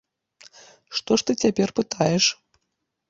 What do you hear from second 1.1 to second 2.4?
ж ты цяпер пытаеш!